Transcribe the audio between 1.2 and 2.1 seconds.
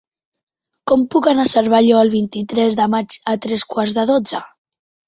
anar a Cervelló